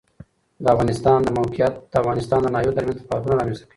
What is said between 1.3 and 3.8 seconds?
موقعیت د افغانستان د ناحیو ترمنځ تفاوتونه رامنځ ته کوي.